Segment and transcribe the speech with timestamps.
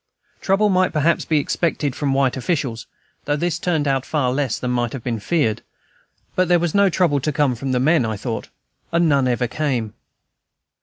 [0.41, 2.87] Trouble might perhaps be expected from white officials,
[3.25, 5.61] though this turned out far less than might have been feared;
[6.35, 8.47] but there was no trouble to come from the men, I thought,
[8.91, 9.93] and none ever came.